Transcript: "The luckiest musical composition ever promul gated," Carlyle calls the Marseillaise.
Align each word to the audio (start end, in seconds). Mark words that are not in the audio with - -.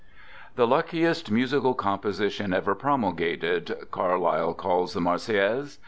"The 0.55 0.65
luckiest 0.65 1.29
musical 1.29 1.75
composition 1.75 2.53
ever 2.53 2.73
promul 2.75 3.15
gated," 3.15 3.87
Carlyle 3.91 4.55
calls 4.55 4.95
the 4.95 4.99
Marseillaise. 5.01 5.77